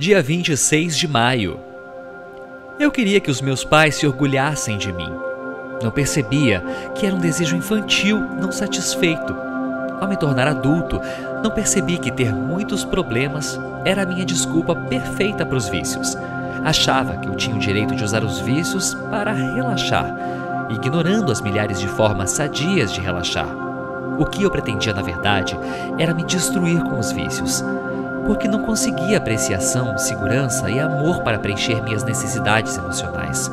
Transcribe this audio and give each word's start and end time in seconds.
dia 0.00 0.22
26 0.22 0.96
de 0.96 1.06
maio. 1.06 1.60
Eu 2.78 2.90
queria 2.90 3.20
que 3.20 3.30
os 3.30 3.42
meus 3.42 3.66
pais 3.66 3.96
se 3.96 4.06
orgulhassem 4.06 4.78
de 4.78 4.90
mim. 4.90 5.12
Não 5.82 5.90
percebia 5.90 6.64
que 6.94 7.04
era 7.04 7.14
um 7.14 7.18
desejo 7.18 7.54
infantil 7.54 8.18
não 8.40 8.50
satisfeito. 8.50 9.36
Ao 10.00 10.08
me 10.08 10.16
tornar 10.16 10.48
adulto, 10.48 10.98
não 11.44 11.50
percebi 11.50 11.98
que 11.98 12.10
ter 12.10 12.34
muitos 12.34 12.82
problemas 12.82 13.60
era 13.84 14.04
a 14.04 14.06
minha 14.06 14.24
desculpa 14.24 14.74
perfeita 14.74 15.44
para 15.44 15.58
os 15.58 15.68
vícios. 15.68 16.16
Achava 16.64 17.18
que 17.18 17.28
eu 17.28 17.34
tinha 17.34 17.56
o 17.56 17.60
direito 17.60 17.94
de 17.94 18.02
usar 18.02 18.24
os 18.24 18.38
vícios 18.38 18.94
para 19.10 19.32
relaxar, 19.32 20.16
ignorando 20.70 21.30
as 21.30 21.42
milhares 21.42 21.78
de 21.78 21.88
formas 21.88 22.30
sadias 22.30 22.90
de 22.90 23.02
relaxar. 23.02 23.54
O 24.18 24.24
que 24.24 24.44
eu 24.44 24.50
pretendia, 24.50 24.94
na 24.94 25.02
verdade, 25.02 25.58
era 25.98 26.14
me 26.14 26.24
destruir 26.24 26.82
com 26.84 26.98
os 26.98 27.12
vícios 27.12 27.62
porque 28.30 28.46
não 28.46 28.62
conseguia 28.62 29.18
apreciação, 29.18 29.98
segurança 29.98 30.70
e 30.70 30.78
amor 30.78 31.20
para 31.24 31.36
preencher 31.36 31.82
minhas 31.82 32.04
necessidades 32.04 32.76
emocionais. 32.76 33.50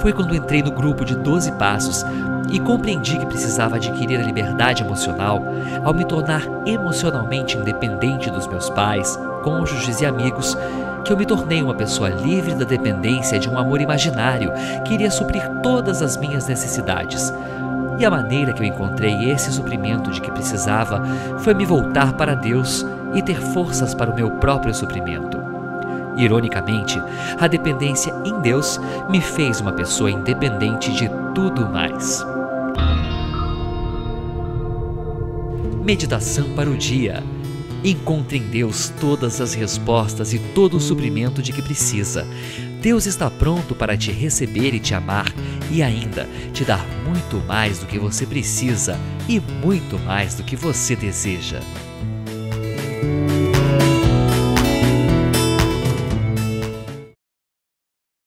Foi 0.00 0.12
quando 0.12 0.34
entrei 0.34 0.60
no 0.60 0.72
grupo 0.72 1.04
de 1.04 1.14
12 1.14 1.52
passos 1.52 2.04
e 2.50 2.58
compreendi 2.58 3.16
que 3.16 3.26
precisava 3.26 3.76
adquirir 3.76 4.18
a 4.18 4.24
liberdade 4.24 4.82
emocional 4.82 5.40
ao 5.84 5.94
me 5.94 6.04
tornar 6.04 6.42
emocionalmente 6.66 7.56
independente 7.56 8.28
dos 8.28 8.48
meus 8.48 8.68
pais, 8.70 9.16
cônjuges 9.44 10.00
e 10.00 10.04
amigos, 10.04 10.58
que 11.04 11.12
eu 11.12 11.16
me 11.16 11.24
tornei 11.24 11.62
uma 11.62 11.76
pessoa 11.76 12.08
livre 12.08 12.56
da 12.56 12.64
dependência 12.64 13.38
de 13.38 13.48
um 13.48 13.56
amor 13.56 13.80
imaginário 13.80 14.50
que 14.84 14.94
iria 14.94 15.12
suprir 15.12 15.48
todas 15.62 16.02
as 16.02 16.16
minhas 16.16 16.48
necessidades. 16.48 17.32
E 17.98 18.04
a 18.04 18.10
maneira 18.10 18.52
que 18.52 18.62
eu 18.62 18.66
encontrei 18.66 19.30
esse 19.30 19.52
suprimento 19.52 20.10
de 20.10 20.20
que 20.20 20.30
precisava 20.30 21.02
foi 21.38 21.54
me 21.54 21.64
voltar 21.64 22.12
para 22.12 22.34
Deus 22.34 22.84
e 23.14 23.22
ter 23.22 23.40
forças 23.40 23.94
para 23.94 24.10
o 24.10 24.14
meu 24.14 24.30
próprio 24.32 24.74
suprimento. 24.74 25.38
Ironicamente, 26.16 27.00
a 27.38 27.46
dependência 27.46 28.14
em 28.24 28.40
Deus 28.40 28.80
me 29.08 29.20
fez 29.20 29.60
uma 29.60 29.72
pessoa 29.72 30.10
independente 30.10 30.92
de 30.92 31.10
tudo 31.34 31.68
mais. 31.68 32.24
Meditação 35.84 36.54
para 36.54 36.68
o 36.68 36.76
dia. 36.76 37.22
Encontre 37.86 38.38
em 38.38 38.42
Deus 38.42 38.92
todas 39.00 39.40
as 39.40 39.54
respostas 39.54 40.34
e 40.34 40.40
todo 40.40 40.76
o 40.76 40.80
suprimento 40.80 41.40
de 41.40 41.52
que 41.52 41.62
precisa. 41.62 42.26
Deus 42.82 43.06
está 43.06 43.30
pronto 43.30 43.76
para 43.76 43.96
te 43.96 44.10
receber 44.10 44.74
e 44.74 44.80
te 44.80 44.92
amar 44.92 45.32
e 45.70 45.84
ainda 45.84 46.28
te 46.52 46.64
dar 46.64 46.84
muito 47.04 47.36
mais 47.46 47.78
do 47.78 47.86
que 47.86 47.96
você 47.96 48.26
precisa 48.26 48.98
e 49.28 49.38
muito 49.38 50.00
mais 50.00 50.34
do 50.34 50.42
que 50.42 50.56
você 50.56 50.96
deseja. 50.96 51.60